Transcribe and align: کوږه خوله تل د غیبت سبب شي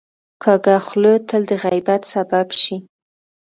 کوږه 0.43 0.75
خوله 0.85 1.13
تل 1.27 1.41
د 1.49 1.51
غیبت 1.63 2.01
سبب 2.13 2.47
شي 2.61 2.75